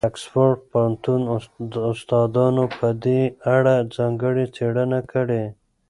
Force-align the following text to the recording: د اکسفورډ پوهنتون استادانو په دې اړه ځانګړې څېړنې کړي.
د 0.03 0.05
اکسفورډ 0.09 0.59
پوهنتون 0.71 1.21
استادانو 1.91 2.63
په 2.77 2.87
دې 3.03 3.21
اړه 3.55 3.75
ځانګړې 3.95 4.45
څېړنې 4.55 5.01
کړي. 5.11 5.43